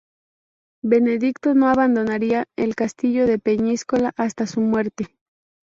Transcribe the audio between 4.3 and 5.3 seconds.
su muerte.